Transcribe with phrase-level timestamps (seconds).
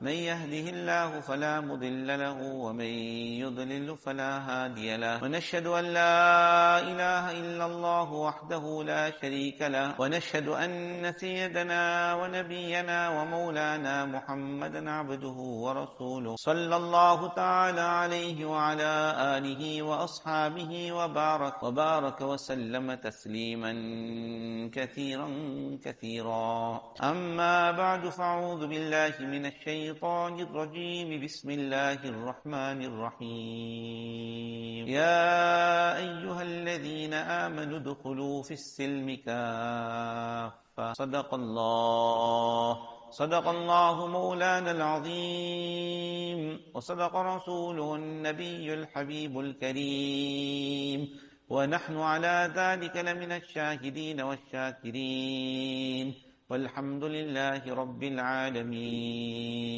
[0.00, 2.92] من يهده الله فلا مضل له ومن
[3.44, 5.24] يضلل فلا هادي له.
[5.24, 10.00] ونشهد أن لا إله إلا الله وحده لا شريك له.
[10.00, 16.36] ونشهد أن سيدنا ونبينا ومولانا محمدا عبده ورسوله.
[16.36, 23.72] صلى الله تعالى عليه وعلى آله وأصحابه وبارك وبارك وسلم تسليما
[24.72, 25.28] كثيرا
[25.84, 26.80] كثيرا.
[27.02, 31.24] أما بعد فأعوذ بالله من الشيطان الشيطان الرجيم.
[31.24, 34.86] بسم الله الرحمن الرحيم.
[34.86, 40.92] يا أيها الذين آمنوا ادخلوا في السلم كافة.
[40.92, 42.78] صدق الله.
[43.10, 46.60] صدق الله مولانا العظيم.
[46.74, 51.08] وصدق رسوله النبي الحبيب الكريم.
[51.50, 56.29] ونحن على ذلك لمن الشاهدين والشاكرين.
[56.50, 59.70] والحمد لله رب العالمين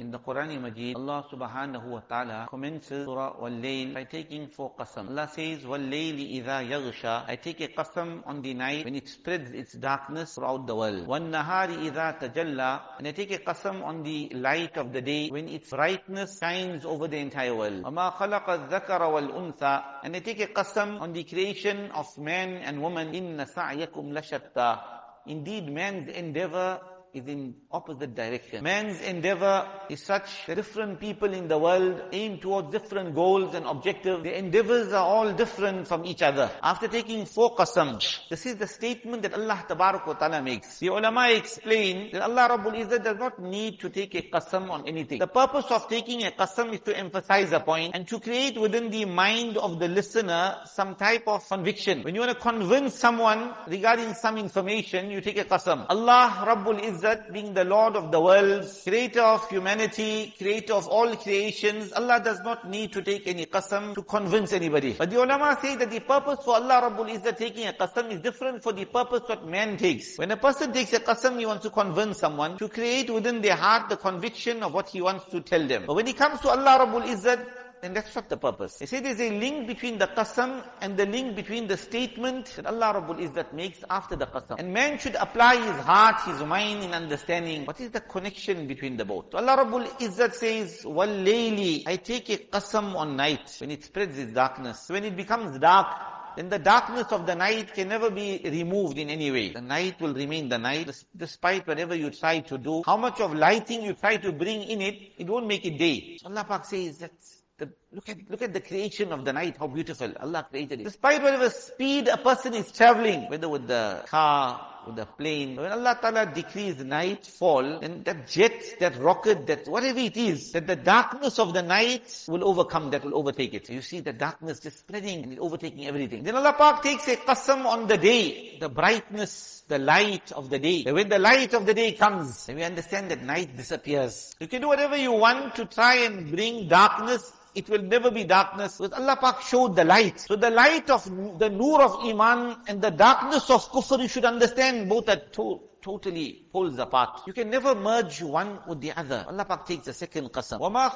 [0.00, 5.10] In the Quran Majid, Allah subhanahu wa ta'ala commences Surah Wal-Layl by taking four qasam.
[5.10, 7.24] Allah says, Wal-Layli idha yaghsha.
[7.28, 11.06] I take a qasam on the night when it spreads its darkness throughout the world.
[11.06, 12.80] Wan-Nahari idha tajalla.
[12.98, 16.86] And I take a qasam on the light of the day when its brightness shines
[16.86, 17.84] over the entire world.
[17.84, 19.82] وَمَا خَلَقَ الذَّكَرَ وَالْأُنثَى.
[20.04, 23.12] And I take a qasam on the creation of man and woman.
[23.12, 24.99] إِنَّ سَعْيَكُمْ لَشَتَّى.
[25.26, 26.80] Indeed, man's endeavor
[27.12, 28.62] is in opposite direction.
[28.62, 33.66] Man's endeavor is such that different people in the world aim towards different goals and
[33.66, 34.22] objectives.
[34.22, 36.50] Their endeavors are all different from each other.
[36.62, 40.78] After taking four qasams, this is the statement that Allah Ta'ala makes.
[40.78, 44.86] The ulama explain that Allah Rabbul Izzat does not need to take a qasam on
[44.86, 45.18] anything.
[45.18, 48.90] The purpose of taking a qasam is to emphasize a point and to create within
[48.90, 52.02] the mind of the listener some type of conviction.
[52.02, 55.86] When you want to convince someone regarding some information, you take a qasam.
[55.88, 61.16] Allah Rabbul Izzat being the Lord of the worlds, creator of humanity, creator of all
[61.16, 64.92] creations, Allah does not need to take any qasam to convince anybody.
[64.98, 68.20] But the ulama say that the purpose for Allah Rabbul Izzat taking a qasam is
[68.20, 70.18] different for the purpose what man takes.
[70.18, 73.56] When a person takes a qasam, he wants to convince someone to create within their
[73.56, 75.84] heart the conviction of what he wants to tell them.
[75.86, 77.46] But when it comes to Allah Rabbul Izzat,
[77.81, 78.77] then that's not the purpose.
[78.77, 82.65] They say there's a link between the qasam and the link between the statement that
[82.65, 84.59] Allah Rabbul Izzat makes after the qasam.
[84.59, 88.97] And man should apply his heart, his mind in understanding what is the connection between
[88.97, 89.25] the both.
[89.31, 94.17] So Allah Rabbul Izzat says, وَاللَّيْلِ I take a qasam on night when it spreads
[94.17, 94.89] its darkness.
[94.89, 95.87] When it becomes dark,
[96.35, 99.49] then the darkness of the night can never be removed in any way.
[99.53, 102.83] The night will remain the night, despite whatever you try to do.
[102.85, 106.17] How much of lighting you try to bring in it, it won't make it day.
[106.19, 107.13] So Allah Pak says that
[107.60, 110.84] the, look at look at the creation of the night, how beautiful Allah created it.
[110.84, 115.70] Despite whatever speed a person is traveling, whether with the car, with the plane, when
[115.70, 120.76] Allah Ta'ala decrees nightfall, then that jet, that rocket, that whatever it is, that the
[120.76, 123.68] darkness of the night will overcome, that will overtake it.
[123.68, 126.24] You see the darkness just spreading and overtaking everything.
[126.24, 130.58] Then Allah Pak takes a qasam on the day, the brightness, the light of the
[130.58, 130.90] day.
[130.90, 134.34] When the light of the day comes, we understand that night disappears.
[134.40, 138.23] You can do whatever you want to try and bring darkness it will never be
[138.25, 138.77] darkness.
[138.77, 140.19] Because Allah Pak showed the light.
[140.19, 141.05] So the light of
[141.39, 145.61] the nur of Iman and the darkness of kufr, you should understand both are to
[145.81, 147.21] totally poles apart.
[147.27, 149.25] You can never merge one with the other.
[149.27, 150.59] Allah Pak takes the second qasam.
[150.59, 150.91] وَمَا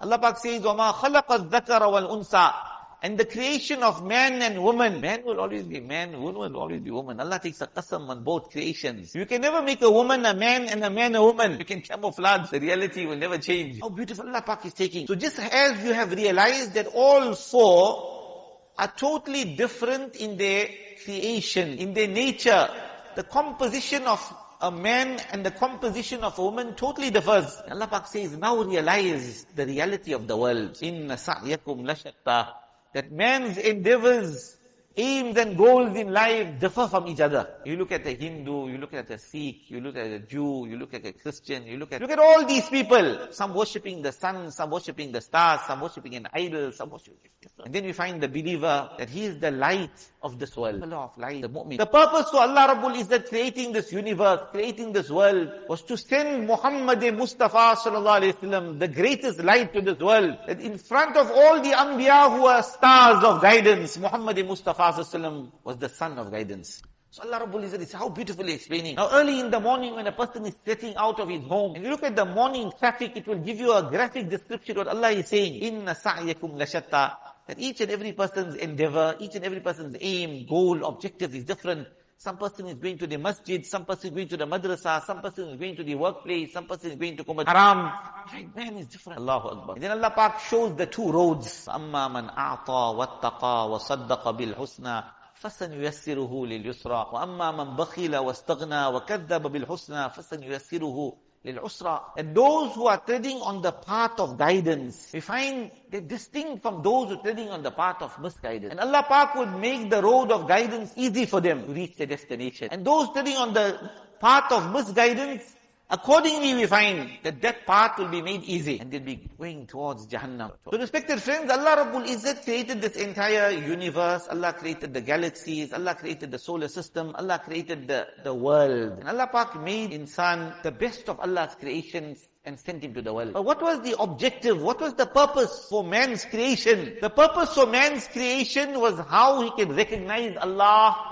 [0.00, 2.52] Allah Pak says, وَمَا خَلَقَ الذَّكَرَ وَالْأُنْثَى
[3.01, 4.99] and the creation of man and woman.
[4.99, 7.19] Man will always be man, woman will always be woman.
[7.19, 9.15] Allah takes a qasam on both creations.
[9.15, 11.57] You can never make a woman a man and a man a woman.
[11.59, 12.49] You can camouflage.
[12.49, 13.79] The reality will never change.
[13.81, 15.07] How beautiful Allah Pak is taking.
[15.07, 20.67] So just as you have realized that all four are totally different in their
[21.03, 22.67] creation, in their nature,
[23.15, 24.19] the composition of
[24.61, 27.61] a man and the composition of a woman totally differs.
[27.71, 30.77] Allah Pak says, now realize the reality of the world.
[30.81, 32.49] Inna sa'yakum lashatta
[32.93, 34.57] that man's endeavors,
[34.97, 37.47] aims and goals in life differ from each other.
[37.65, 40.65] You look at a Hindu, you look at a Sikh, you look at a Jew,
[40.67, 43.27] you look at a Christian, you look at, look at all these people.
[43.31, 47.19] Some worshipping the sun, some worshipping the stars, some worshipping an idol, some worshipping
[47.63, 50.81] And then we find the believer that he is the light of this world.
[50.81, 55.49] The of light, the purpose for Allah Rabbul Izzat creating this universe, creating this world,
[55.67, 60.37] was to send Muhammad Mustafa sallallahu alayhi wasallam, the greatest light to this world.
[60.47, 65.51] That in front of all the Anbiya who are stars of guidance, Muhammad Mustafa sallallahu
[65.63, 66.81] was the sun of guidance.
[67.11, 68.95] So Allah Rabbul Izzat is how beautifully explaining.
[68.95, 71.83] Now early in the morning when a person is setting out of his home, and
[71.83, 74.95] you look at the morning traffic, it will give you a graphic description of what
[74.95, 75.55] Allah is saying.
[75.55, 77.15] Inna sa'yakum lashatta
[77.49, 81.87] that each and every person's endeavor, each and every person's aim, goal, objective is different.
[82.15, 85.19] Some person is going to the masjid, some person is going to the madrasa, some
[85.19, 87.91] person is going to the workplace, some person is going to Kumat Haram.
[88.31, 89.17] Right, man is different.
[89.17, 89.75] Allahu Akbar.
[89.75, 91.65] And then Allah Pak shows the two roads.
[91.67, 95.03] أَمَّا مَنْ أَعْطَى وَاتَّقَى وَصَدَّقَ بِالْحُسْنَى
[95.41, 103.36] فَسَنْيُيَسِّرُهُ لِلْيُسْرَى وَأَمَّا مَنْ بَخِلَ وَاسْتَغْنَى وَكَذَّبَ بِالْحُسْنَى فَسَنْيُيَسِّرُهُ لِلْعُسْرَى And those who are treading
[103.42, 107.62] on the path of guidance, we find they're distinct from those who are treading on
[107.62, 108.70] the path of misguidance.
[108.70, 112.06] And Allah Pak would make the road of guidance easy for them to reach their
[112.06, 112.68] destination.
[112.70, 113.90] And those treading on the
[114.20, 115.54] path of misguidance,
[115.91, 120.05] Accordingly, we find that that path will be made easy and they'll be going towards
[120.05, 120.51] Jahannam.
[120.69, 124.27] So respected friends, Allah Rabbul Izzat created this entire universe.
[124.29, 125.73] Allah created the galaxies.
[125.73, 127.15] Allah created the solar system.
[127.15, 128.99] Allah created the, the world.
[128.99, 133.11] And Allah Pak made insan the best of Allah's creations and sent him to the
[133.13, 133.33] world.
[133.33, 134.61] But what was the objective?
[134.61, 136.97] What was the purpose for man's creation?
[137.01, 141.08] The purpose for man's creation was how he can recognize Allah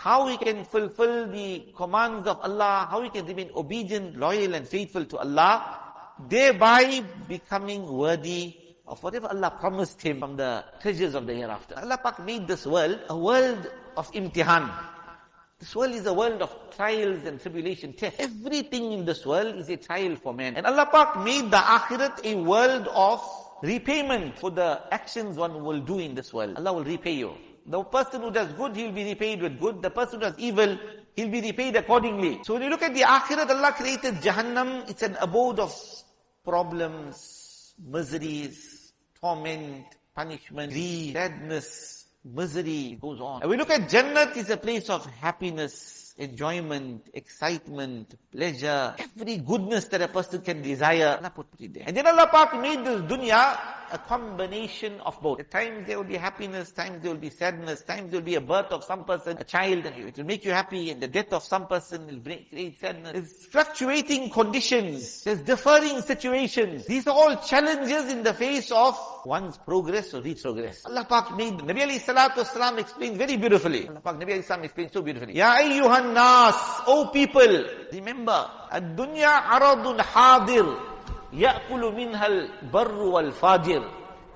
[0.00, 4.66] how we can fulfill the commands of Allah, how we can remain obedient, loyal and
[4.66, 5.78] faithful to Allah,
[6.26, 8.56] thereby becoming worthy
[8.88, 11.74] of whatever Allah promised him from the treasures of the hereafter.
[11.76, 14.72] Allah Pak made this world a world of imtihan.
[15.58, 17.94] This world is a world of trials and tribulation.
[18.00, 20.56] Everything in this world is a trial for man.
[20.56, 23.20] And Allah Pak made the akhirat a world of
[23.62, 26.56] repayment for the actions one will do in this world.
[26.56, 27.34] Allah will repay you.
[27.70, 29.80] The person who does good, he'll be repaid with good.
[29.80, 30.76] The person who does evil,
[31.14, 32.40] he'll be repaid accordingly.
[32.42, 35.72] So when you look at the akhirat, Allah created Jahannam, it's an abode of
[36.44, 39.84] problems, miseries, torment,
[40.16, 43.42] punishment, greed, sadness, misery, goes on.
[43.42, 49.84] And we look at Jannat, it's a place of happiness, enjoyment, excitement, pleasure, every goodness
[49.86, 51.84] that a person can desire, Allah put it there.
[51.86, 53.56] And then Allah Pak made this dunya
[53.92, 55.40] a combination of both.
[55.40, 58.34] At times there will be happiness, times there will be sadness, times there will be
[58.36, 61.08] a birth of some person, a child, and it will make you happy, and the
[61.08, 63.12] death of some person will create sadness.
[63.12, 66.86] There's fluctuating conditions, there's differing situations.
[66.86, 70.86] These are all challenges in the face of one's progress or retrogress.
[70.86, 73.88] Allah Pak made, Nabi alayhi salatu wasalam explained very beautifully.
[73.88, 75.36] Allah Pak, Nabi alayhi salam explained so beautifully.
[75.36, 76.54] Ya ayyuhan nas,
[76.86, 80.89] O people, remember, ad-dunya aradun hadir.
[81.32, 83.82] Ya'kulu minhal barru wal fajir.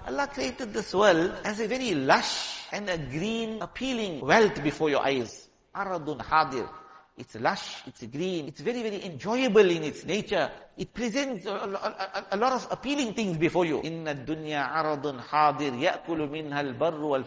[0.06, 5.02] Allah created this world as a very lush and a green appealing wealth before your
[5.02, 5.48] eyes.
[5.74, 6.68] Aradun hadir.
[7.16, 10.50] It's lush, it's green, it's very, very enjoyable in its nature.
[10.76, 13.80] It presents a, a, a, a lot of appealing things before you.
[13.82, 17.24] In dunya aradun hadir ya'kulu minha al-barru wal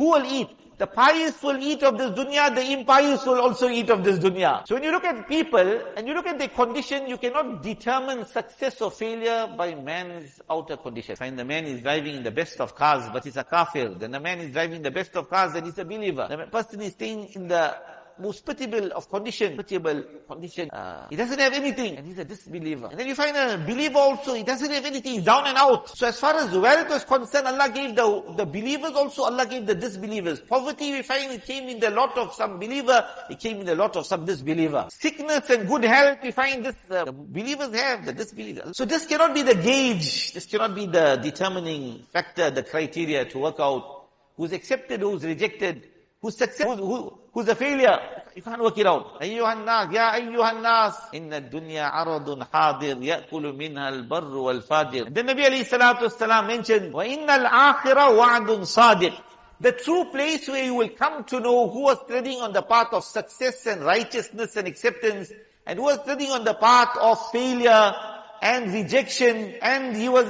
[0.00, 0.48] who will eat?
[0.78, 4.66] The pious will eat of this dunya, the impious will also eat of this dunya.
[4.66, 8.24] So when you look at people and you look at their condition, you cannot determine
[8.24, 11.16] success or failure by man's outer condition.
[11.16, 13.90] Find the man is driving in the best of cars, but he's a kafir.
[13.90, 16.26] Then the man is driving the best of cars and he's a believer.
[16.30, 17.76] The person is staying in the
[18.20, 20.70] most pitiable of condition, pitiable condition.
[20.70, 22.88] Uh, he doesn't have anything, and he's a disbeliever.
[22.90, 25.88] And then you find a believer also, he doesn't have anything, he's down and out.
[25.96, 29.66] So as far as wealth is concerned, Allah gave the, the believers also, Allah gave
[29.66, 30.40] the disbelievers.
[30.40, 33.74] Poverty, we find it came in the lot of some believer, it came in the
[33.74, 34.88] lot of some disbeliever.
[34.90, 38.76] Sickness and good health, we find this, uh, the believers have, the disbelievers.
[38.76, 43.38] So this cannot be the gauge, this cannot be the determining factor, the criteria to
[43.38, 44.00] work out
[44.40, 45.89] who's accepted, who's rejected,
[46.21, 47.99] who's successful, who, who's a failure.
[48.35, 49.21] You can't work it out.
[49.21, 55.13] أيها الناس يا أيها الناس إن الدنيا عرض حاضر يأكل منها البر والفاجر.
[55.13, 59.13] Then Nabi عليه الصلاة والسلام mentioned وإن الآخرة وعد صادق.
[59.61, 62.91] The true place where you will come to know who was treading on the path
[62.91, 65.31] of success and righteousness and acceptance
[65.65, 67.93] and who was treading on the path of failure
[68.41, 70.27] and rejection and he was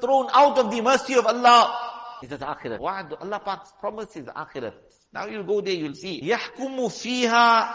[0.00, 1.74] thrown out of the mercy of Allah.
[2.20, 2.80] He says akhirat.
[2.80, 4.74] Allah Pak's promise is akhirat.
[5.13, 6.21] Now you'll go there, you'll see.
[6.23, 7.69] يحكم فيها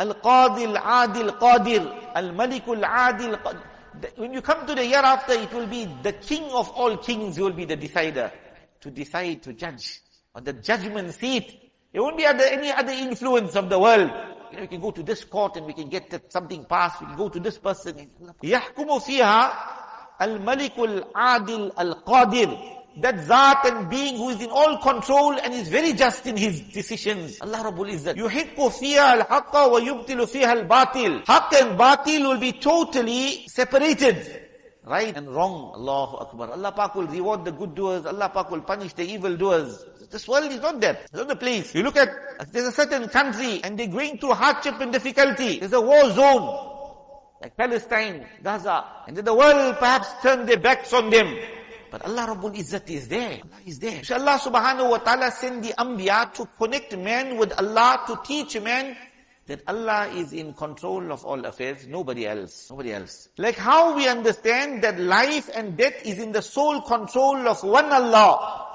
[0.00, 3.38] القاضي العادل القادر الملك العادل
[4.16, 7.36] When you come to the year after, it will be the king of all kings
[7.38, 8.30] will be the decider.
[8.82, 10.00] To decide, to judge.
[10.36, 11.58] On the judgment seat.
[11.92, 14.10] It won't be under any other influence of the world.
[14.52, 17.00] You know, we can go to this court and we can get something passed.
[17.00, 18.08] We can go to this person.
[18.42, 19.52] يحكم فيها
[20.22, 25.93] الملك العادل القادر that Zat and being who is in all control and is very
[25.93, 27.39] just in his decisions.
[27.41, 28.15] Allah Rabbul Izzat.
[28.15, 34.41] يُحِقُّ فِيهَا الْحَقَّ وَيُبْتِلُ فِيهَا الْبَاطِلِ Haqq and batil will be totally separated.
[34.85, 35.71] right and wrong.
[35.75, 36.51] Allahu Akbar.
[36.51, 38.05] Allah Pak will reward the good doers.
[38.05, 39.83] Allah Pak will punish the evil doers.
[40.11, 41.01] This world is not that.
[41.05, 41.73] It's not the place.
[41.73, 42.09] You look at,
[42.51, 45.59] there's a certain country and they're going through hardship and difficulty.
[45.59, 46.69] There's a war zone.
[47.41, 48.85] Like Palestine, Gaza.
[49.07, 51.35] And then the world perhaps turn their backs on them.
[51.90, 53.40] But Allah Rabbul Izzat is there.
[53.42, 54.04] Allah is there.
[54.04, 58.60] So Allah subhanahu wa ta'ala send the Anbiya to connect man with Allah, to teach
[58.60, 58.96] man
[59.46, 63.30] that Allah is in control of all affairs, nobody else, nobody else.
[63.38, 67.90] Like how we understand that life and death is in the sole control of one
[67.90, 68.66] Allah,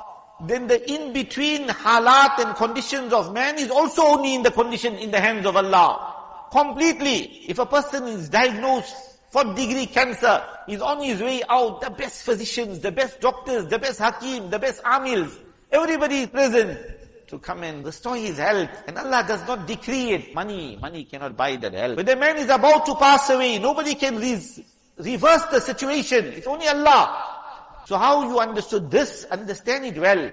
[0.47, 5.11] then the in-between halat and conditions of man is also only in the condition in
[5.11, 6.47] the hands of Allah.
[6.51, 7.43] Completely.
[7.47, 8.95] If a person is diagnosed
[9.33, 13.79] fourth degree cancer, he's on his way out, the best physicians, the best doctors, the
[13.79, 15.39] best hakim, the best amils,
[15.71, 16.79] everybody is present
[17.25, 18.69] to come and restore his health.
[18.85, 20.35] And Allah does not decree it.
[20.35, 21.97] Money, money cannot buy that health.
[21.97, 26.25] When the man is about to pass away, nobody can reverse the situation.
[26.25, 27.39] It's only Allah.
[27.87, 30.31] So how you understood this, understand it well.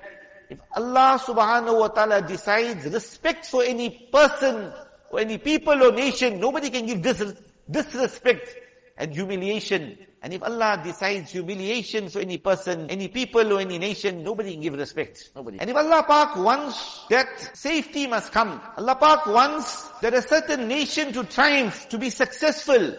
[0.51, 4.71] If Allah subhanahu wa ta'ala decides respect for any person
[5.11, 7.23] or any people or nation, nobody can give this
[7.71, 8.57] disrespect
[9.01, 14.23] and humiliation and if Allah decides humiliation for any person, any people or any nation,
[14.23, 15.31] nobody can give respect.
[15.35, 15.59] Nobody.
[15.59, 20.69] And if Allah Pak wants that safety must come, Allah Pak wants that a certain
[20.69, 22.95] nation to triumph, to be successful,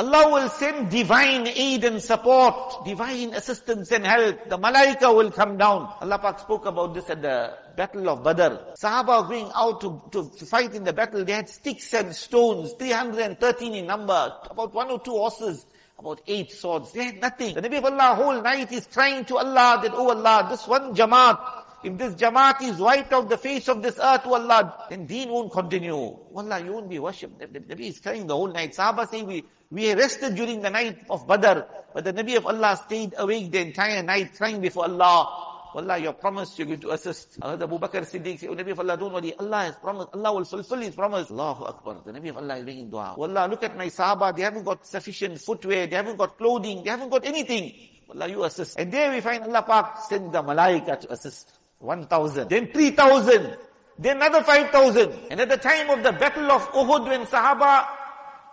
[0.00, 4.48] Allah will send divine aid and support, divine assistance and help.
[4.48, 5.92] The malaika will come down.
[6.00, 8.56] Allah Pak spoke about this at the battle of Badr.
[8.82, 13.74] Sahaba going out to, to fight in the battle, they had sticks and stones, 313
[13.74, 15.66] in number, about one or two horses
[15.98, 16.92] about eight swords.
[16.92, 17.54] They had nothing.
[17.54, 20.94] The Nabi of Allah whole night is crying to Allah that, oh Allah, this one
[20.94, 25.06] Jamaat, if this Jamaat is wiped out the face of this earth, oh Allah, then
[25.06, 25.94] deen won't continue.
[25.94, 27.38] Allah, you won't be worshipped.
[27.38, 28.72] The, the, the Nabi is crying the whole night.
[28.72, 31.60] Sahaba say we, we rested during the night of Badr,
[31.94, 35.46] but the Nabi of Allah stayed awake the entire night crying before Allah.
[35.72, 37.38] Allah, you promised you're going to assist.
[37.40, 39.32] Hazrat Abu Bakr Siddiq said, Oh Nabi of Allah, don't worry.
[39.38, 40.08] Allah has promised.
[40.12, 41.30] Allah will fulfill His promise.
[41.30, 42.02] Allahu Akbar.
[42.04, 43.14] The Nabi of Allah is making dua.
[43.16, 44.34] Allah, look at my Sahaba.
[44.36, 45.86] They haven't got sufficient footwear.
[45.86, 46.82] They haven't got clothing.
[46.82, 47.72] They haven't got anything.
[48.12, 48.80] Allah, you assist.
[48.80, 51.59] And there we find Allah Pak send the Malaika to assist.
[51.80, 52.48] 1,000.
[52.48, 53.56] Then 3,000.
[53.98, 55.12] Then another 5,000.
[55.30, 57.86] And at the time of the battle of Uhud when Sahaba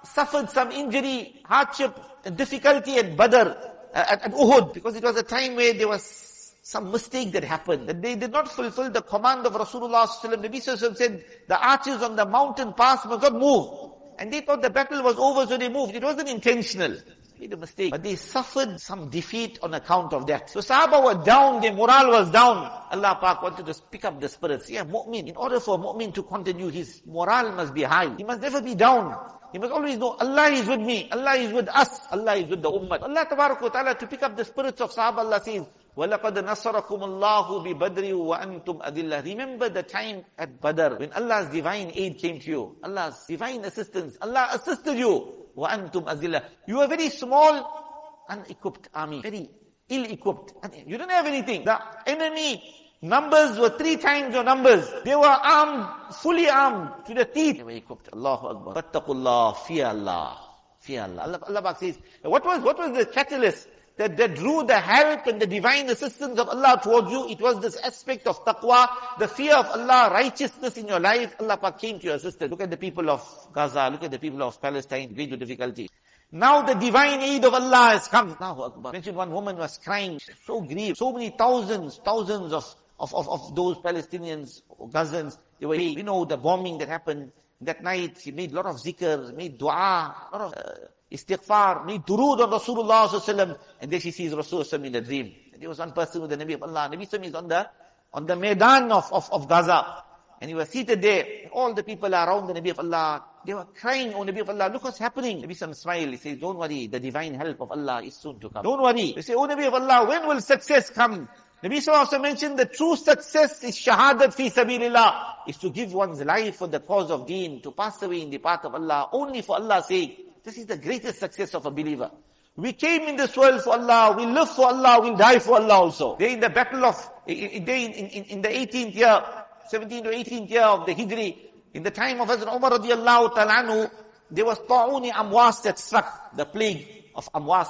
[0.03, 1.97] suffered some injury, hardship,
[2.35, 3.53] difficulty at Badr, uh,
[3.93, 7.87] at, at Uhud, because it was a time where there was some mistake that happened,
[7.87, 12.01] that they did not fulfill the command of Rasulullah sallallahu Nabi sallallahu said, the archers
[12.01, 13.91] on the mountain pass must not move.
[14.19, 15.95] And they thought the battle was over, so they moved.
[15.95, 16.97] It wasn't intentional
[17.38, 17.90] Made a mistake.
[17.90, 20.50] But they suffered some defeat on account of that.
[20.50, 22.70] So Sahaba were down, their morale was down.
[22.90, 24.70] Allah Pak wanted to pick up the spirits.
[24.70, 25.28] Yeah, mu'min.
[25.28, 28.14] In order for a mu'min to continue, his morale must be high.
[28.16, 29.16] He must never be down.
[29.52, 31.10] He must always know, Allah is with me.
[31.10, 32.00] Allah is with us.
[32.10, 33.02] Allah is with the ummah.
[33.02, 35.62] Allah Ta'ala to pick up the spirits of Sahaba, Allah says,
[35.94, 42.16] وَلَقَدْ نَصَرَكُمُ اللَّهُ بِبَدْرِ وَأَنْتُمْ أَذِلَّةِ Remember the time at Badr when Allah's divine aid
[42.16, 42.76] came to you.
[42.82, 44.16] Allah's divine assistance.
[44.22, 45.45] Allah assisted you.
[45.56, 49.20] وَأَنْتُمْ أَذِلَّةِ You were very small, unequipped army.
[49.22, 49.50] Very
[49.88, 50.54] ill-equipped.
[50.86, 51.64] You didn't have anything.
[51.64, 52.62] The enemy
[53.02, 54.88] numbers were three times your numbers.
[55.04, 57.58] They were armed, fully armed to the teeth.
[57.58, 58.08] They were equipped.
[58.12, 58.82] Allahu Akbar.
[58.82, 60.38] Fattaqullah, fear Allah.
[60.80, 61.22] Fear Allah.
[61.22, 63.68] Allah, Allah says, what was, what was the catalyst?
[63.97, 67.59] That, that drew the help and the divine assistance of Allah towards you, it was
[67.59, 68.87] this aspect of taqwa,
[69.19, 71.35] the fear of Allah, righteousness in your life.
[71.39, 72.49] Allah Pak came to your assistance.
[72.49, 73.21] Look at the people of
[73.53, 75.89] Gaza, look at the people of Palestine, to difficulty.
[76.31, 78.35] Now the divine aid of Allah has come.
[78.39, 78.91] Allahu Akbar.
[78.91, 80.97] Mentioned one woman was crying, so grieved.
[80.97, 84.61] So many thousands, thousands of, of, of, of those Palestinians,
[84.91, 88.17] Gazans, they were, you know, the bombing that happened that night.
[88.19, 92.39] He made a lot of zikr, made dua, a lot of uh, istighfar, made durood
[92.41, 95.33] on Rasulullah and then she sees Rasulullah in a dream.
[95.53, 96.89] And there was one person with the Nabi of Allah.
[96.91, 97.69] Nabi is on the,
[98.13, 100.03] on the Maidan of, of, of Gaza.
[100.39, 101.25] And he was seated there.
[101.51, 104.69] All the people around the Nabi of Allah, they were crying, Oh Nabi of Allah,
[104.71, 105.41] look what's happening.
[105.41, 106.09] Nabi Sallam smiled.
[106.09, 108.61] He says, don't worry, the divine help of Allah is soon to come.
[108.63, 109.13] Don't worry.
[109.13, 111.27] They say, Oh Nabi of Allah, when will success come?
[111.63, 116.57] Nabi also mentioned the true success is shahadat fi sabilillah, is to give one's life
[116.57, 119.55] for the cause of deen, to pass away in the path of Allah, only for
[119.55, 120.43] Allah's sake.
[120.43, 122.11] This is the greatest success of a believer.
[122.55, 125.73] We came in this world for Allah, we live for Allah, we'll die for Allah
[125.73, 126.15] also.
[126.17, 129.23] They in the battle of, they in, in, in the 18th year,
[129.71, 131.37] 17th to 18th year of the Hijri,
[131.73, 133.91] in the time of Hazrat Umar radiallahu ta'ala
[134.29, 137.67] there was ta'uni amwas that struck, the plague of amwas.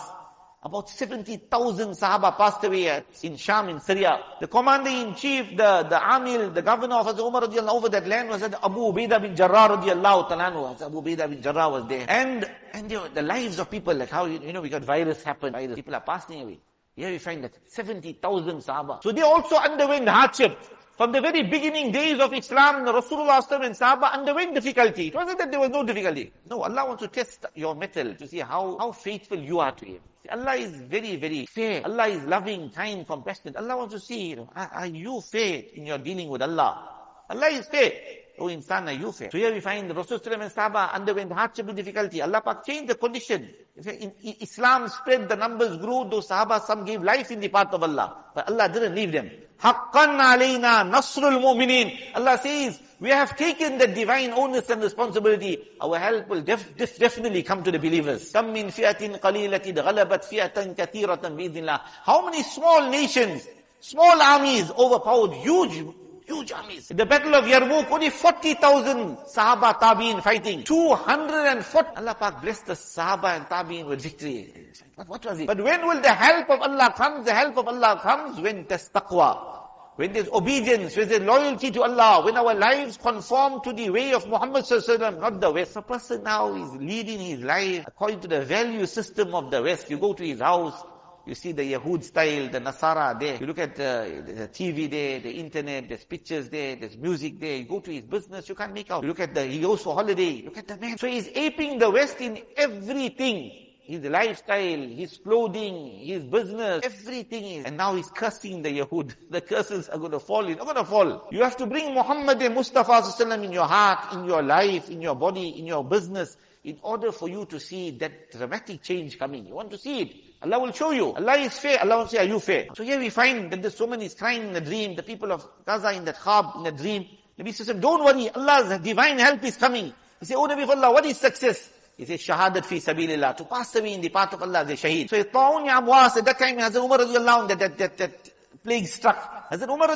[0.63, 4.19] About 70,000 Sahaba passed away in Sham, in Syria.
[4.41, 8.91] The commander-in-chief, the, the Amil, the governor of Hazrat Umar over that land was Abu
[8.91, 9.71] Ubaidah bin Jarrah.
[9.71, 12.05] Abu Ubaidah bin Jarrah was there.
[12.09, 15.21] And, and you know, the lives of people, like how, you know, we got virus
[15.23, 16.59] happen, virus, people are passing away.
[16.95, 19.03] Here we find that 70,000 Sahaba.
[19.03, 20.57] So they also underwent hardship.
[20.97, 25.09] From the very beginning days of Islam, the Rasulullah and Sahaba underwent difficulty.
[25.09, 26.33] It wasn't that there was no difficulty.
[26.49, 29.85] No, Allah wants to test your mettle to see how, how faithful you are to
[29.85, 29.99] Him.
[30.23, 31.83] See, Allah is very, very fair.
[31.85, 33.57] Allah is loving, kind, compassionate.
[33.57, 36.89] Allah wants to see, you know, are, are you fair in your dealing with Allah?
[37.29, 37.91] Allah is fair.
[38.39, 39.11] Oh insan, you?
[39.11, 42.21] So here we find the Rasul and underwent hardship and difficulty.
[42.21, 43.49] Allah Pak changed the condition.
[43.83, 47.81] In Islam spread, the numbers grew, those Sahaba, some gave life in the path of
[47.81, 48.25] Allah.
[48.35, 49.31] But Allah didn't leave them.
[49.59, 51.97] Haqqan alayna nasrul mu'minin.
[52.13, 55.57] Allah says, we have taken the divine onus and responsibility.
[55.81, 58.31] Our help will def def definitely come to the believers.
[58.31, 61.81] Kam min fi'atin qalilatin ghalabat fi'atan kathiratan bi'idhnillah.
[62.03, 63.47] How many small nations,
[63.79, 65.83] small armies overpowered huge
[66.27, 66.91] Huge armies.
[66.91, 70.61] In the battle of Yarmouk, only 40,000 Sahaba Tabi'in fighting.
[70.61, 71.95] 240.
[71.95, 74.53] Allah Pak blessed the Sahaba and Tabi'in with victory.
[74.95, 75.47] What, what was it?
[75.47, 77.23] But when will the help of Allah come?
[77.23, 79.53] The help of Allah comes when there's taqwa.
[79.95, 84.11] When there's obedience, when there's loyalty to Allah, when our lives conform to the way
[84.13, 85.77] of Muhammad Sallallahu not the West.
[85.77, 89.89] A person now is leading his life according to the value system of the West.
[89.89, 90.83] You go to his house,
[91.27, 93.37] you see the Yahud style, the Nasara there.
[93.39, 97.57] You look at uh, the TV there, the internet, there's pictures there, there's music there.
[97.57, 99.03] You go to his business, you can't make out.
[99.03, 100.43] You look at the, he goes for holiday.
[100.45, 100.97] Look at the man.
[100.97, 103.51] So he's aping the West in everything.
[103.81, 107.65] His lifestyle, his clothing, his business, everything is.
[107.65, 109.15] And now he's cursing the Yahud.
[109.29, 110.45] The curses are going to fall.
[110.47, 111.27] It's not going to fall.
[111.31, 113.01] You have to bring Muhammad and Mustafa
[113.33, 117.29] in your heart, in your life, in your body, in your business, in order for
[117.29, 119.47] you to see that dramatic change coming.
[119.47, 120.26] You want to see it.
[120.41, 121.13] Allah will show you.
[121.13, 121.79] Allah is fair.
[121.81, 122.67] Allah will say, are you fair?
[122.75, 124.95] So here we find that this woman is crying in a dream.
[124.95, 127.05] The people of Gaza in that khab, in a dream.
[127.39, 128.29] Nabi says, don't worry.
[128.29, 129.93] Allah's divine help is coming.
[130.19, 131.71] He said, oh Nabi of Allah, what is success?
[131.97, 133.35] He says, shahadat fi sabilillah.
[133.37, 135.09] To pass away in the path of Allah, the shaheed.
[135.09, 138.31] So, Ta'un Amwas, at that time, Hazrat Umar radiallahu that, that, that, that
[138.67, 139.49] plague struck.
[139.49, 139.95] Hazrat Umar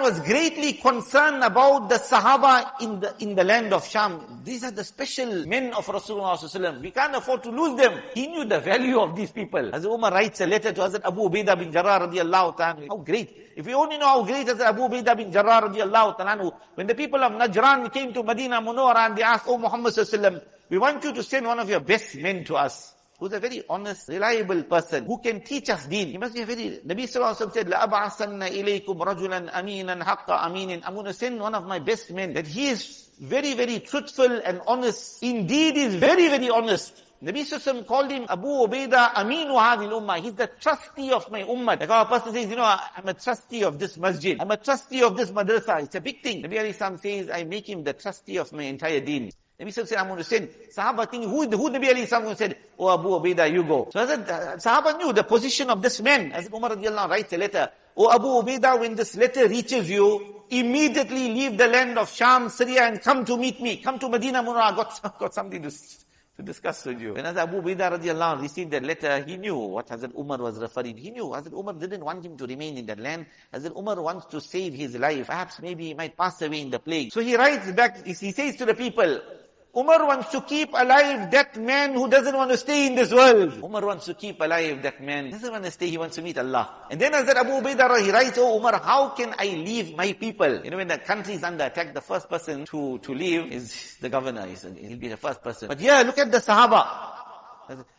[0.00, 4.40] was greatly concerned about the Sahaba in the, in the land of Sham.
[4.44, 8.00] These are the special men of Rasulullah We can't afford to lose them.
[8.14, 9.62] He knew the value of these people.
[9.72, 12.86] Hazrat Umar writes a letter to Hazrat Abu Ubaidah bin Jarrah radiallahu ta'ala.
[12.88, 13.52] How great.
[13.56, 16.94] If we only know how great Hazrat Abu Ubaidah bin Jarrah radiallahu ta'ala, when the
[16.94, 21.02] people of Najran came to Medina Munawwara and they asked, Oh Muhammad sallallahu we want
[21.02, 24.63] you to send one of your best men to us who's a very honest, reliable
[24.63, 26.09] person, who can teach us deen.
[26.09, 30.27] He must be a very, Nabi Sallallahu Alaihi Wasallam said, لَأَبْعَثَنَّ إِلَيْكُمْ رَجُلًا أَمِينًا حَقَّ
[30.27, 33.79] أَمِينٍ I'm going to send one of my best men, that he is very, very
[33.79, 35.23] truthful and honest.
[35.23, 37.01] Indeed, is very, very honest.
[37.22, 40.20] Nabi Sallallahu called him Abu Ubaidah Aminu Hadil Ummah.
[40.20, 41.80] He's the trustee of my ummah.
[41.80, 44.40] Like our person says, you know, I'm a trustee of this masjid.
[44.40, 45.82] I'm a trustee of this madrasa.
[45.82, 46.42] It's a big thing.
[46.44, 49.32] Nabi Sallallahu says, I make him the trustee of my entire deen.
[49.60, 50.48] Nabi said, I'm going to send.
[50.72, 53.88] Sahaba think, who, who Nabi Ali Sallam said, Oh Abu Ubaidah, you go.
[53.92, 56.30] So Hazrat, uh, Sahaba knew the position of this man.
[56.30, 61.34] As Umar radiallahu writes a letter, Oh Abu Ubaidah, when this letter reaches you, immediately
[61.34, 63.78] leave the land of Sham, Syria and come to meet me.
[63.78, 64.72] Come to Medina Munawwara.
[64.72, 65.72] I got, got something to,
[66.38, 67.14] to discuss with you.
[67.14, 70.96] When Hazrat Abu Ubaidah radiallahu received that letter, he knew what Hazrat Umar was referring.
[70.96, 73.26] He knew Hazrat Umar didn't want him to remain in that land.
[73.52, 75.26] Hazrat Umar wants to save his life.
[75.26, 77.12] Perhaps maybe he might pass away in the plague.
[77.12, 79.20] So he writes back, he says to the people,
[79.78, 83.62] Umar wants to keep alive that man who doesn't want to stay in this world.
[83.62, 85.26] Umar wants to keep alive that man.
[85.26, 86.68] He doesn't want to stay, he wants to meet Allah.
[86.90, 90.64] And then Hazrat Abu Ubaidah, he writes, Oh Umar, how can I leave my people?
[90.64, 93.96] You know, when the country is under attack, the first person to, to leave is
[94.00, 94.46] the governor.
[94.46, 95.68] He'll be the first person.
[95.68, 97.27] But yeah, look at the Sahaba.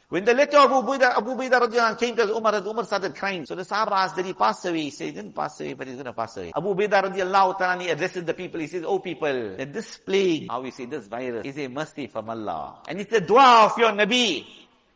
[0.09, 3.45] When the letter of Abu Ubaidah, Abu Ubaidah came to Umar, Umar started crying.
[3.45, 4.81] So the Sahaba asked, did he pass away?
[4.81, 6.51] He said, he didn't pass away, but he's going to pass away.
[6.55, 8.59] Abu Ubaidah radiallahu ta'ala, he addresses the people.
[8.59, 12.07] He says, oh people, that this plague, how we say, this virus, is a mercy
[12.07, 12.79] from Allah.
[12.87, 14.45] And it's the dua of your Nabi.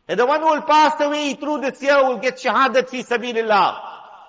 [0.06, 3.78] That the one who will pass away through this year will get shahadat fi sabilillah.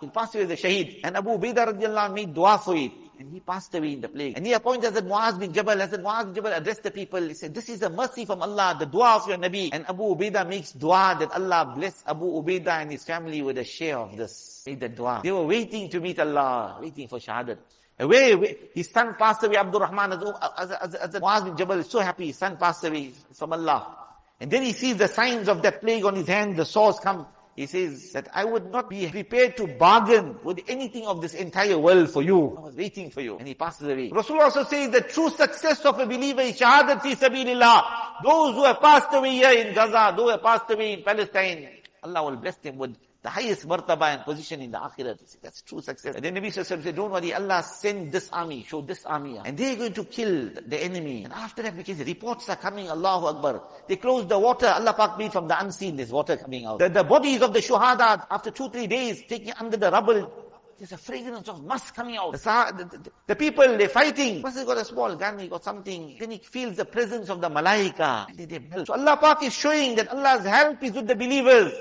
[0.01, 1.01] He'll pass away as a shaheed.
[1.03, 2.91] And Abu Ubaidah radiallahu made dua for it.
[3.19, 4.35] And he passed away in the plague.
[4.35, 5.75] And he appointed Hazrat Muaz bin Jabal.
[5.77, 7.21] Hazrat Muaz bin Jabal addressed the people.
[7.21, 9.69] He said, this is a mercy from Allah, the dua of your Nabi.
[9.71, 13.63] And Abu Ubaidah makes dua that Allah bless Abu Ubaidah and his family with a
[13.63, 14.63] share of this.
[14.65, 15.21] Made the dua.
[15.23, 17.57] They were waiting to meet Allah, waiting for shahadat.
[17.97, 22.37] Away, his son passed away, Abdul Rahman, as Muaz bin Jabal is so happy, his
[22.37, 23.97] son passed away from Allah.
[24.37, 27.25] And then he sees the signs of that plague on his hands, the sores come.
[27.55, 31.77] He says that I would not be prepared to bargain with anything of this entire
[31.77, 32.57] world for you.
[32.57, 33.37] I was waiting for you.
[33.37, 34.09] And he passes away.
[34.09, 38.23] Rasulullah also says the true success of a believer is shahadat fi sabilillah.
[38.23, 41.69] Those who have passed away here in Gaza, those who have passed away in Palestine,
[42.03, 45.17] Allah will bless them with the highest martaba and position in the akhirah.
[45.41, 46.15] That's true success.
[46.15, 49.41] And then Nabi Sallallahu said, don't worry, Allah send this army, show this army.
[49.43, 51.23] And they're going to kill the enemy.
[51.23, 53.63] And after that, because reports are coming, Allahu Akbar.
[53.87, 56.77] They close the water, Allah Pak made from the unseen, there's water coming out.
[56.77, 60.31] The, the bodies of the shuhada, after two, three days, taking under the rubble,
[60.77, 62.33] there's a fragrance of musk coming out.
[62.33, 64.43] The, the, the, people, they're fighting.
[64.43, 66.17] First he got a small gun, he got something.
[66.19, 68.29] Then he feels the presence of the malaika.
[68.29, 68.85] And they melt.
[68.85, 71.73] So Allah Pak is showing that Allah's help is with the believers.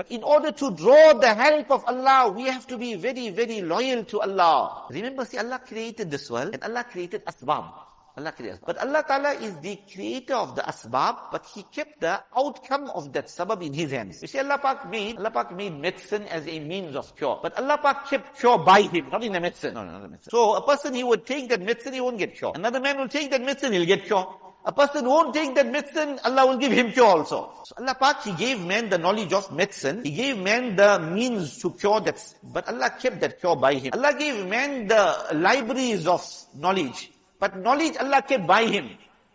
[0.00, 3.60] But in order to draw the help of Allah, we have to be very, very
[3.60, 4.86] loyal to Allah.
[4.88, 7.68] Remember, see, Allah created this world and Allah created asbab.
[8.16, 12.18] Allah created But Allah Ta'ala is the creator of the asbab, but He kept the
[12.34, 14.22] outcome of that sabab in His hands.
[14.22, 17.38] You see, Allah Pak made, Allah Pak made medicine as a means of cure.
[17.42, 19.74] But Allah Pak kept cure by Him, not in the medicine.
[19.74, 20.30] No, no, not the medicine.
[20.30, 22.52] So a person, he would take that medicine, he won't get cure.
[22.54, 24.34] Another man will take that medicine, he'll get cure.
[24.64, 27.50] A person won't take that medicine, Allah will give him cure also.
[27.64, 30.04] So Allah Pak, He gave man the knowledge of medicine.
[30.04, 32.20] He gave man the means to cure that.
[32.42, 33.92] But Allah kept that cure by him.
[33.94, 36.20] Allah gave man the libraries of
[36.54, 37.10] knowledge.
[37.38, 38.90] But knowledge Allah kept by him.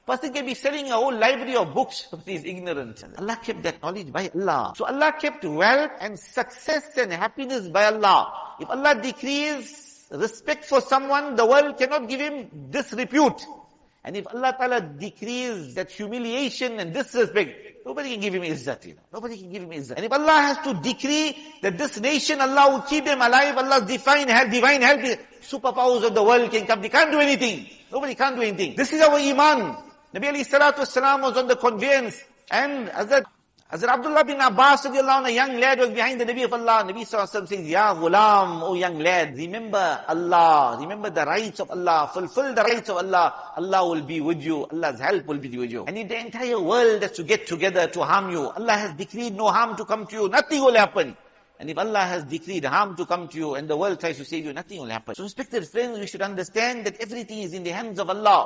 [0.05, 3.03] Person can be selling a whole library of books, but he is ignorant.
[3.17, 4.73] Allah kept that knowledge by Allah.
[4.77, 8.31] So Allah kept wealth and success and happiness by Allah.
[8.59, 13.41] If Allah decrees respect for someone, the world cannot give him disrepute.
[14.05, 18.85] And if Allah Ta'ala decrees that humiliation and disrespect, nobody can give him izzat.
[18.85, 19.01] You know.
[19.11, 19.93] Nobody can give him izzat.
[19.97, 23.87] And if Allah has to decree that this nation, Allah will keep them alive, Allah's
[23.87, 25.01] divine help, divine help,
[25.41, 26.83] superpowers of the world can come.
[26.83, 27.65] They can't do anything.
[27.91, 28.75] Nobody can't do anything.
[28.75, 29.75] This is our iman.
[30.13, 32.21] Nabi alayhi salatu was on the conveyance.
[32.51, 33.25] And Hazrat
[33.71, 36.83] Hazrat Abdullah bin Abbas a young lad was behind the Nabi of Allah.
[36.85, 42.07] Nabi sallallahu says, Ya ghulam, O young lad, remember Allah, remember the rights of Allah,
[42.13, 43.33] fulfill the rights of Allah.
[43.57, 45.83] Allah will be with you, Allah's help will be with you.
[45.87, 49.33] And if the entire world has to get together to harm you, Allah has decreed
[49.35, 51.17] no harm to come to you, nothing will happen.
[51.59, 54.25] And if Allah has decreed harm to come to you and the world tries to
[54.25, 55.15] save you, nothing will happen.
[55.15, 58.45] So respected friends, we should understand that everything is in the hands of Allah.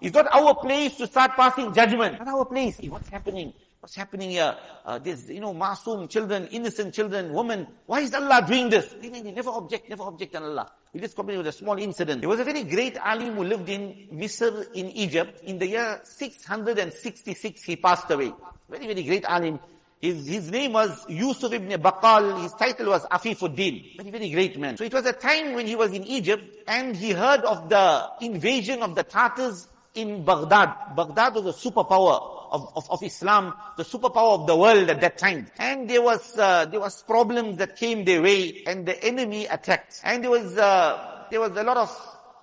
[0.00, 2.18] It's not our place to start passing judgment.
[2.18, 2.78] Not our place.
[2.88, 3.52] What's happening?
[3.86, 4.52] What's happening here?
[4.84, 7.68] Uh, you know, masoom children, innocent children, women.
[7.86, 8.92] Why is Allah doing this?
[9.00, 10.72] They never object, never object on Allah.
[10.92, 12.20] We just continue with a small incident.
[12.20, 15.40] There was a very great alim who lived in Misr in Egypt.
[15.44, 18.32] In the year 666, he passed away.
[18.68, 19.60] Very, very great alim.
[20.00, 22.42] His, his name was Yusuf ibn Baqal.
[22.42, 23.98] His title was Afifuddin.
[23.98, 24.76] Very, very great man.
[24.76, 28.10] So it was a time when he was in Egypt and he heard of the
[28.20, 30.94] invasion of the Tartars in Baghdad.
[30.94, 35.18] Baghdad was a superpower of, of, of Islam, the superpower of the world at that
[35.18, 35.46] time.
[35.58, 40.00] And there was, uh, there was problems that came their way and the enemy attacked.
[40.04, 41.90] And there was, uh, there was a lot of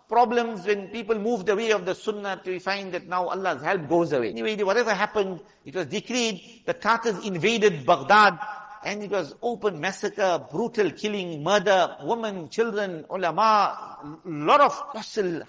[0.09, 4.11] problems when people moved away of the sunnah to find that now Allah's help goes
[4.11, 4.29] away.
[4.29, 8.37] Anyway, whatever happened, it was decreed, the Tartars invaded Baghdad,
[8.85, 15.43] and it was open massacre, brutal killing, murder, women, children, ulama, lot of hostile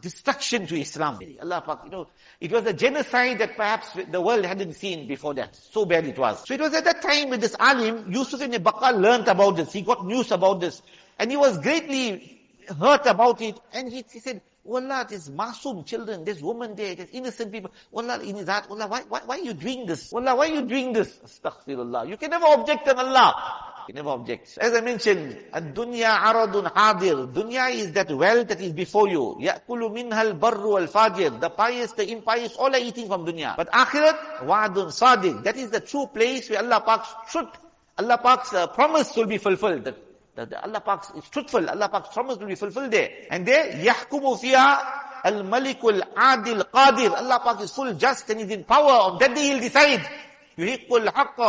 [0.00, 1.18] destruction to Islam.
[1.40, 2.06] Allah you know,
[2.40, 5.54] it was a genocide that perhaps the world hadn't seen before that.
[5.54, 6.46] So bad it was.
[6.46, 9.72] So it was at that time when this alim, Yusuf ibn Baqal learned about this.
[9.72, 10.82] He got news about this.
[11.18, 12.40] And he was greatly
[12.78, 13.58] hurt about it.
[13.72, 17.70] And he, he said, Wallah, there's masoom children, there's women there, there's innocent people.
[17.90, 20.12] Wallah, in heart, Wallah, why, why, why are you doing this?
[20.12, 21.18] Wallah, why are you doing this?
[21.24, 22.08] Astaghfirullah.
[22.08, 23.84] You can never object on Allah.
[23.88, 24.58] You never object.
[24.60, 27.26] As I mentioned, ad-dunya aradun hadir.
[27.32, 29.38] Dunya is that wealth that is before you.
[29.40, 31.40] Ya'kulu minha al-barru al-fajir.
[31.40, 33.56] The pious, the impious, all are eating from dunya.
[33.56, 35.42] But akhirat, wa'adun sadiq.
[35.42, 37.48] That is the true place where Allah Pak's truth,
[37.98, 39.94] Allah Pak's uh, promise will be fulfilled
[40.39, 41.69] The Allah Pak is truthful.
[41.69, 43.09] Allah Pak's promise will be fulfilled there.
[43.31, 44.79] And there, يَحْكُمُ فِيهَا
[45.25, 48.91] الْمَلِكُ الْعَادِلْ قَادِرْ Allah Pak is full just and is in power.
[48.91, 50.01] On that day He'll decide.
[50.57, 51.39] يُحِقُّ الْحَقَّ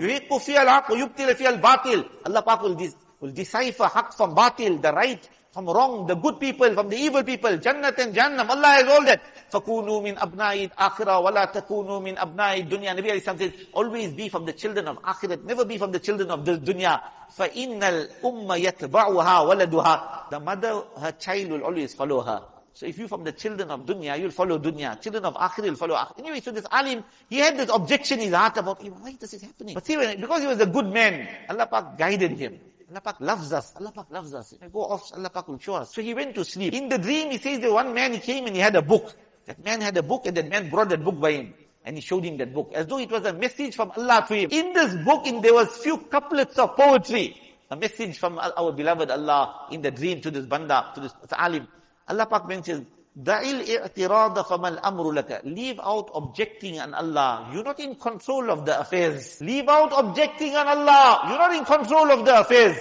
[0.00, 2.76] يُحِقُّ فِيهَا الْحَقُّ يُبْتِلَ فِيهَا الْبَاطِلِ Allah Pak will,
[3.20, 7.24] will decipher haq from batil, the right from wrong, the good people, from the evil
[7.24, 9.22] people, Jannat and Jannam, Allah has all that.
[9.50, 14.44] فَكُونُوا مِنْ أَبْنَاءِ الْآخِرَةِ وَلَا تَكُونُوا مِنْ أَبْنَاءِ الدُّنْيا Nabi Alayhi says, always be from
[14.44, 17.00] the children of Akhirat, never be from the children of the dunya.
[17.38, 22.42] فَإِنَّ الْأُمَّ يَتْبَعُهَا وَلَدُهَا The mother, her child will always follow her.
[22.74, 25.00] So if you from the children of dunya, you'll follow dunya.
[25.00, 26.18] Children of akhir, you'll follow akhir.
[26.18, 29.40] Anyway, so this alim, he had this objection in his heart about, why is this
[29.40, 29.72] happening?
[29.72, 32.60] But see, because he was a good man, Allah Pak guided him.
[32.91, 33.73] Allah Pak loves us.
[33.79, 34.51] Allah Pak loves us.
[34.51, 35.95] If I go off, Allah Pak will show us.
[35.95, 36.73] So he went to sleep.
[36.73, 39.15] In the dream, he says that one man, came and he had a book.
[39.45, 41.53] That man had a book and that man brought that book by him.
[41.85, 42.73] And he showed him that book.
[42.75, 44.49] As though it was a message from Allah to him.
[44.51, 47.37] In this book, in, there was few couplets of poetry.
[47.69, 51.65] A message from our beloved Allah in the dream to this banda, to this alim.
[52.09, 52.85] Allah Pak mentions,
[53.16, 55.40] Da'il i'tirada famal amru laka.
[55.44, 57.48] Leave out objecting on Allah.
[57.52, 59.40] You're not in control of the affairs.
[59.40, 61.24] Leave out objecting on Allah.
[61.28, 62.76] You're not in control of the affairs.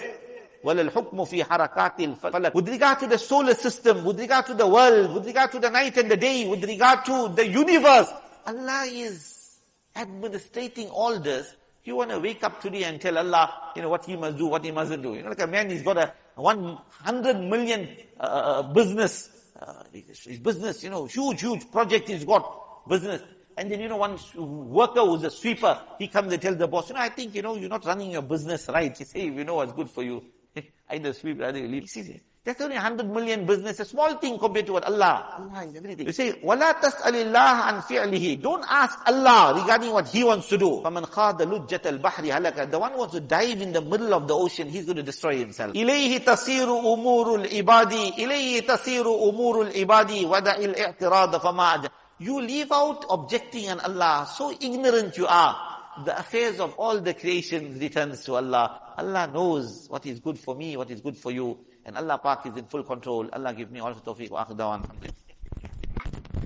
[0.66, 5.14] وَلَلْحُكْمُ فِي حَرَكَاتِ الْفَلَكِ With regard to the solar system, with regard to the world,
[5.14, 8.12] with regard to the night and the day, with regard to the universe,
[8.48, 9.60] Allah is
[9.96, 11.56] administrating all this.
[11.86, 14.48] You want to wake up today and tell Allah, you know, what he must do,
[14.48, 15.14] what he mustn't do.
[15.14, 17.88] You know, like a man, he's got a 100 million
[18.20, 19.30] uh, uh business
[19.61, 23.23] uh, his business, you know, huge, huge project he's got, business.
[23.57, 26.89] And then, you know, one worker who's a sweeper, he comes and tells the boss,
[26.89, 28.97] you know, I think, you know, you're not running your business right.
[28.97, 30.25] He says, you know what's good for you.
[30.91, 31.83] Either sweep, either you leave.
[31.83, 32.11] He says,
[32.46, 35.34] that's only a hundred million business, a small thing compared to what Allah.
[35.40, 36.06] Allah is everything.
[36.06, 40.58] You say, وَلَا تَسْأَلِ اللَّهَ عَنْ فِعْلِهِ Don't ask Allah regarding what He wants to
[40.60, 40.82] do.
[40.86, 44.28] فَمَنْ خَاضَ لُجَّةَ الْبَحْرِ هَلَكَ The one who wants to dive in the middle of
[44.28, 45.74] the ocean, he's going to destroy himself.
[45.74, 53.72] إِلَيْهِ تَصِيرُ أُمُورُ الْعِبَادِ إِلَيْهِ تَصِيرُ أُمُورُ الْعِبَادِ وَدَعِ الْإِعْتِرَاضَ فَمَا You leave out objecting
[53.72, 54.30] on Allah.
[54.32, 55.58] So ignorant you are
[56.06, 58.94] the affairs of all the creations returns to Allah.
[59.00, 61.58] Allah knows what is good for me, what is good for you.
[61.91, 63.29] And Allah Pak is in full control.
[63.33, 64.87] Allah give me all the tawfiq wa akhdawan.